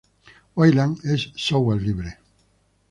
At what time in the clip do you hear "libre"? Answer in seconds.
1.79-2.17